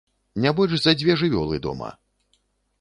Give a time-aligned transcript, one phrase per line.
[0.45, 1.95] Не больш за дзве жывёлы дома!